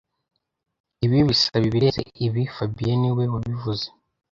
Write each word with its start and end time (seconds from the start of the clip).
Ibi 1.05 1.19
bisaba 1.29 1.65
ibirenze 1.69 2.01
ibi 2.25 2.43
fabien 2.55 2.97
niwe 3.01 3.23
wabivuze 3.33 3.85